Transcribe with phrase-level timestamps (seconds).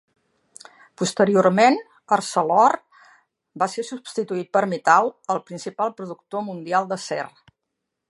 [1.01, 1.77] Posteriorment,
[2.17, 2.75] Arcelor
[3.65, 7.25] va ser substituït per Mittal, el principal productor mundial d'acer.